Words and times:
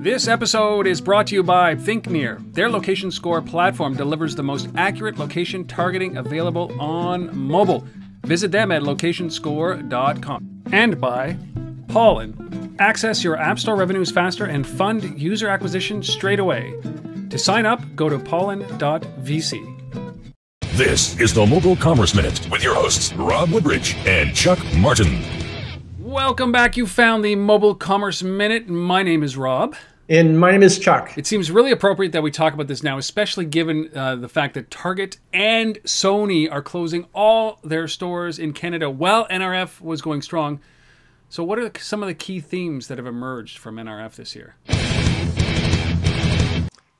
This 0.00 0.28
episode 0.28 0.86
is 0.86 1.00
brought 1.00 1.26
to 1.26 1.34
you 1.34 1.42
by 1.42 1.74
ThinkNear. 1.74 2.54
Their 2.54 2.70
location 2.70 3.10
score 3.10 3.42
platform 3.42 3.96
delivers 3.96 4.36
the 4.36 4.44
most 4.44 4.68
accurate 4.76 5.18
location 5.18 5.66
targeting 5.66 6.18
available 6.18 6.72
on 6.80 7.36
mobile. 7.36 7.84
Visit 8.24 8.52
them 8.52 8.70
at 8.70 8.82
locationscore.com. 8.82 10.62
And 10.70 11.00
by 11.00 11.36
Pollen. 11.88 12.76
Access 12.78 13.24
your 13.24 13.38
App 13.38 13.58
Store 13.58 13.74
revenues 13.74 14.12
faster 14.12 14.44
and 14.44 14.64
fund 14.64 15.20
user 15.20 15.48
acquisition 15.48 16.00
straight 16.04 16.38
away. 16.38 16.72
To 17.30 17.36
sign 17.36 17.66
up, 17.66 17.82
go 17.96 18.08
to 18.08 18.20
pollen.vc. 18.20 19.74
This 20.74 21.18
is 21.18 21.34
the 21.34 21.44
Mobile 21.44 21.74
Commerce 21.74 22.14
Minute 22.14 22.48
with 22.52 22.62
your 22.62 22.76
hosts, 22.76 23.12
Rob 23.14 23.50
Woodbridge 23.50 23.96
and 24.06 24.32
Chuck 24.32 24.60
Martin. 24.76 25.37
Welcome 26.18 26.50
back. 26.50 26.76
You 26.76 26.88
found 26.88 27.24
the 27.24 27.36
Mobile 27.36 27.76
Commerce 27.76 28.24
Minute. 28.24 28.68
My 28.68 29.04
name 29.04 29.22
is 29.22 29.36
Rob. 29.36 29.76
And 30.08 30.38
my 30.38 30.50
name 30.50 30.64
is 30.64 30.76
Chuck. 30.76 31.16
It 31.16 31.28
seems 31.28 31.48
really 31.48 31.70
appropriate 31.70 32.10
that 32.10 32.24
we 32.24 32.32
talk 32.32 32.54
about 32.54 32.66
this 32.66 32.82
now, 32.82 32.98
especially 32.98 33.44
given 33.44 33.88
uh, 33.94 34.16
the 34.16 34.28
fact 34.28 34.54
that 34.54 34.68
Target 34.68 35.18
and 35.32 35.76
Sony 35.84 36.50
are 36.50 36.60
closing 36.60 37.06
all 37.14 37.60
their 37.62 37.86
stores 37.86 38.40
in 38.40 38.52
Canada 38.52 38.90
while 38.90 39.28
NRF 39.28 39.80
was 39.80 40.02
going 40.02 40.20
strong. 40.20 40.60
So, 41.28 41.44
what 41.44 41.60
are 41.60 41.70
some 41.78 42.02
of 42.02 42.08
the 42.08 42.14
key 42.14 42.40
themes 42.40 42.88
that 42.88 42.98
have 42.98 43.06
emerged 43.06 43.56
from 43.56 43.76
NRF 43.76 44.16
this 44.16 44.34
year? 44.34 44.56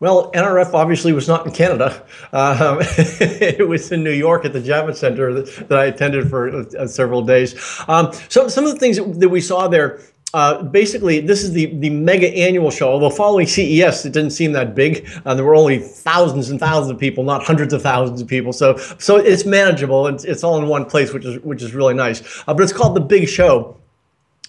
Well, 0.00 0.30
NRF 0.32 0.74
obviously 0.74 1.12
was 1.12 1.26
not 1.26 1.44
in 1.44 1.52
Canada. 1.52 2.04
Um, 2.32 2.78
it 2.82 3.66
was 3.66 3.90
in 3.90 4.04
New 4.04 4.12
York 4.12 4.44
at 4.44 4.52
the 4.52 4.60
Javits 4.60 4.96
Center 4.96 5.34
that, 5.34 5.68
that 5.68 5.78
I 5.78 5.86
attended 5.86 6.30
for 6.30 6.50
uh, 6.78 6.86
several 6.86 7.22
days. 7.22 7.56
Um, 7.88 8.12
so, 8.28 8.46
some 8.46 8.64
of 8.64 8.72
the 8.72 8.78
things 8.78 8.96
that 8.96 9.28
we 9.28 9.40
saw 9.40 9.66
there 9.66 10.00
uh, 10.34 10.62
basically, 10.62 11.20
this 11.20 11.42
is 11.42 11.52
the, 11.52 11.66
the 11.76 11.88
mega 11.88 12.28
annual 12.36 12.70
show. 12.70 12.90
Although 12.90 13.10
following 13.10 13.46
CES, 13.46 14.04
it 14.04 14.12
didn't 14.12 14.32
seem 14.32 14.52
that 14.52 14.74
big. 14.74 15.08
Uh, 15.24 15.34
there 15.34 15.44
were 15.44 15.54
only 15.54 15.78
thousands 15.78 16.50
and 16.50 16.60
thousands 16.60 16.90
of 16.90 16.98
people, 16.98 17.24
not 17.24 17.42
hundreds 17.42 17.72
of 17.72 17.80
thousands 17.80 18.20
of 18.20 18.28
people. 18.28 18.52
So, 18.52 18.76
so 18.98 19.16
it's 19.16 19.46
manageable. 19.46 20.06
It's, 20.06 20.24
it's 20.24 20.44
all 20.44 20.58
in 20.58 20.68
one 20.68 20.84
place, 20.84 21.14
which 21.14 21.24
is 21.24 21.40
which 21.40 21.62
is 21.62 21.74
really 21.74 21.94
nice. 21.94 22.42
Uh, 22.46 22.52
but 22.52 22.62
it's 22.62 22.72
called 22.72 22.94
the 22.94 23.00
Big 23.00 23.28
Show. 23.28 23.76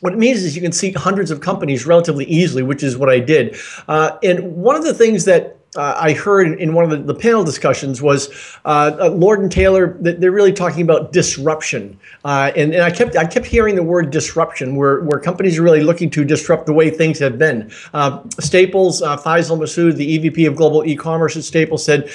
What 0.02 0.14
it 0.14 0.20
means 0.20 0.44
is 0.44 0.56
you 0.56 0.62
can 0.62 0.72
see 0.72 0.92
hundreds 0.94 1.30
of 1.30 1.42
companies 1.42 1.86
relatively 1.86 2.26
easily, 2.26 2.64
which 2.64 2.84
is 2.84 2.98
what 2.98 3.10
I 3.10 3.20
did. 3.20 3.58
Uh, 3.88 4.18
and 4.24 4.56
one 4.56 4.76
of 4.76 4.84
the 4.84 4.94
things 4.94 5.26
that 5.26 5.59
uh, 5.76 5.96
I 6.00 6.14
heard 6.14 6.60
in 6.60 6.74
one 6.74 6.84
of 6.84 6.90
the, 6.90 6.98
the 6.98 7.14
panel 7.14 7.44
discussions 7.44 8.02
was 8.02 8.30
uh, 8.66 8.98
uh, 9.00 9.10
Lord 9.10 9.40
and 9.40 9.52
Taylor. 9.52 9.96
They're 10.00 10.32
really 10.32 10.52
talking 10.52 10.82
about 10.82 11.14
disruption, 11.14 12.00
uh, 12.26 12.52
and, 12.56 12.74
and 12.74 12.82
I 12.82 12.90
kept 12.90 13.16
I 13.16 13.26
kept 13.26 13.46
hearing 13.46 13.76
the 13.76 13.84
word 13.84 14.10
disruption, 14.10 14.76
where 14.76 15.02
where 15.02 15.20
companies 15.20 15.60
are 15.60 15.62
really 15.62 15.84
looking 15.84 16.10
to 16.12 16.26
disrupt 16.26 16.66
the 16.66 16.74
way 16.74 16.90
things 16.90 17.20
have 17.20 17.38
been. 17.38 17.72
Uh, 17.94 18.22
Staples, 18.40 19.04
uh, 19.04 19.16
Faisal 19.16 19.60
Masud, 19.60 19.96
the 19.96 20.18
EVP 20.18 20.48
of 20.48 20.56
Global 20.56 20.84
E-commerce 20.86 21.38
at 21.38 21.44
Staples, 21.44 21.86
said 21.86 22.10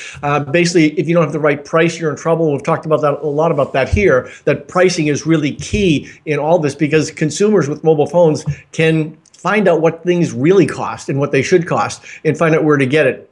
basically 0.51 0.99
if 0.99 1.07
you 1.07 1.15
don't 1.15 1.23
have 1.23 1.33
the 1.33 1.39
right 1.39 1.65
price, 1.65 1.99
you're 1.99 2.11
in 2.11 2.17
trouble. 2.17 2.51
We've 2.51 2.63
talked 2.63 2.87
about 2.87 3.03
that 3.03 3.21
a 3.21 3.27
lot 3.27 3.53
about 3.53 3.73
that 3.75 3.89
here. 3.89 4.31
That 4.47 4.67
pricing 4.67 5.07
is 5.07 5.27
really 5.27 5.55
key 5.55 6.11
in 6.27 6.41
all 6.41 6.59
this 6.59 6.75
because 6.75 7.13
consumers 7.13 7.69
with 7.69 7.85
mobile 7.85 8.07
phones 8.07 8.45
can 8.73 9.17
find 9.33 9.69
out 9.69 9.81
what 9.81 10.03
things 10.03 10.33
really 10.33 10.67
cost 10.67 11.09
and 11.09 11.21
what 11.21 11.31
they 11.31 11.43
should 11.43 11.69
cost 11.69 12.03
and 12.25 12.37
find 12.37 12.55
out 12.55 12.65
where 12.65 12.79
to 12.79 12.87
get 12.87 13.07
it. 13.07 13.31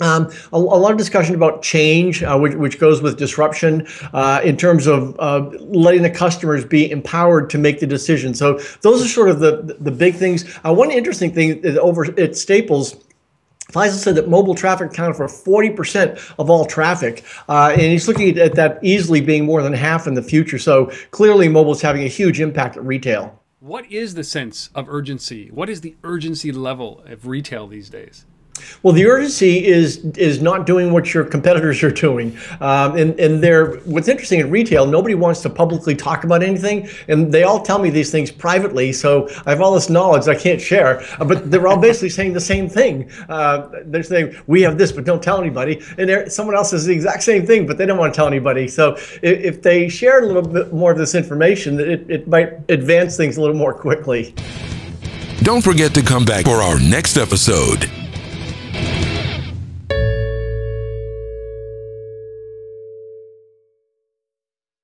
Um, 0.00 0.30
a, 0.52 0.56
a, 0.56 0.58
lot 0.58 0.92
of 0.92 0.98
discussion 0.98 1.34
about 1.34 1.62
change, 1.62 2.22
uh, 2.22 2.38
which, 2.38 2.54
which, 2.54 2.78
goes 2.78 3.02
with 3.02 3.18
disruption, 3.18 3.86
uh, 4.14 4.40
in 4.42 4.56
terms 4.56 4.86
of 4.86 5.14
uh, 5.18 5.40
letting 5.58 6.02
the 6.02 6.10
customers 6.10 6.64
be 6.64 6.90
empowered 6.90 7.50
to 7.50 7.58
make 7.58 7.80
the 7.80 7.86
decision. 7.86 8.32
So 8.34 8.58
those 8.80 9.04
are 9.04 9.08
sort 9.08 9.28
of 9.28 9.40
the 9.40 9.76
the 9.78 9.90
big 9.90 10.14
things. 10.14 10.58
Uh, 10.64 10.72
one 10.72 10.90
interesting 10.90 11.32
thing 11.32 11.58
is 11.62 11.76
over 11.76 12.04
at 12.18 12.36
Staples. 12.36 12.96
Faisal 13.72 13.98
said 13.98 14.16
that 14.16 14.28
mobile 14.28 14.54
traffic 14.54 14.90
accounted 14.90 15.16
for 15.16 15.26
40% 15.26 16.34
of 16.40 16.50
all 16.50 16.64
traffic, 16.64 17.24
uh, 17.48 17.70
and 17.70 17.82
he's 17.82 18.08
looking 18.08 18.36
at 18.36 18.56
that 18.56 18.80
easily 18.82 19.20
being 19.20 19.44
more 19.44 19.62
than 19.62 19.72
half 19.72 20.08
in 20.08 20.14
the 20.14 20.22
future. 20.22 20.58
So 20.58 20.90
clearly, 21.12 21.48
mobile 21.48 21.72
is 21.72 21.80
having 21.80 22.02
a 22.02 22.08
huge 22.08 22.40
impact 22.40 22.76
at 22.76 22.84
retail. 22.84 23.40
What 23.60 23.90
is 23.92 24.14
the 24.14 24.24
sense 24.24 24.70
of 24.74 24.88
urgency? 24.88 25.50
What 25.50 25.68
is 25.68 25.82
the 25.82 25.94
urgency 26.02 26.50
level 26.50 27.04
of 27.06 27.26
retail 27.26 27.68
these 27.68 27.90
days? 27.90 28.24
Well, 28.82 28.92
the 28.92 29.06
urgency 29.06 29.66
is 29.66 29.98
is 30.16 30.40
not 30.40 30.66
doing 30.66 30.92
what 30.92 31.12
your 31.12 31.24
competitors 31.24 31.82
are 31.82 31.90
doing, 31.90 32.36
um, 32.60 32.96
and 32.96 33.18
and 33.20 33.42
they're 33.42 33.76
what's 33.80 34.08
interesting 34.08 34.40
in 34.40 34.50
retail. 34.50 34.86
Nobody 34.86 35.14
wants 35.14 35.42
to 35.42 35.50
publicly 35.50 35.94
talk 35.94 36.24
about 36.24 36.42
anything, 36.42 36.88
and 37.08 37.32
they 37.32 37.42
all 37.42 37.62
tell 37.62 37.78
me 37.78 37.90
these 37.90 38.10
things 38.10 38.30
privately. 38.30 38.92
So 38.92 39.28
I 39.46 39.50
have 39.50 39.60
all 39.60 39.74
this 39.74 39.90
knowledge 39.90 40.28
I 40.28 40.34
can't 40.34 40.60
share, 40.60 41.02
uh, 41.20 41.24
but 41.24 41.50
they're 41.50 41.66
all 41.66 41.78
basically 41.78 42.08
saying 42.20 42.32
the 42.32 42.40
same 42.40 42.68
thing. 42.68 43.10
Uh, 43.28 43.68
they're 43.84 44.02
saying 44.02 44.36
we 44.46 44.62
have 44.62 44.78
this, 44.78 44.92
but 44.92 45.04
don't 45.04 45.22
tell 45.22 45.40
anybody, 45.40 45.82
and 45.98 46.30
someone 46.32 46.56
else 46.56 46.70
says 46.70 46.86
the 46.86 46.92
exact 46.92 47.22
same 47.22 47.46
thing, 47.46 47.66
but 47.66 47.78
they 47.78 47.86
don't 47.86 47.98
want 47.98 48.12
to 48.12 48.16
tell 48.16 48.26
anybody. 48.26 48.68
So 48.68 48.94
if, 49.22 49.22
if 49.22 49.62
they 49.62 49.88
share 49.88 50.22
a 50.22 50.26
little 50.26 50.42
bit 50.42 50.72
more 50.72 50.92
of 50.92 50.98
this 50.98 51.14
information, 51.14 51.78
it, 51.80 52.10
it 52.10 52.28
might 52.28 52.52
advance 52.70 53.16
things 53.16 53.36
a 53.36 53.40
little 53.40 53.56
more 53.56 53.74
quickly. 53.74 54.34
Don't 55.42 55.62
forget 55.62 55.94
to 55.94 56.02
come 56.02 56.24
back 56.24 56.44
for 56.44 56.62
our 56.62 56.78
next 56.78 57.16
episode. 57.16 57.89